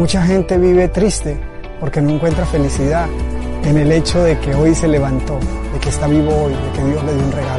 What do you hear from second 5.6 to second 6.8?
de que está vivo hoy, de